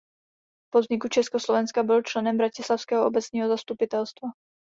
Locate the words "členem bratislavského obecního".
2.01-3.47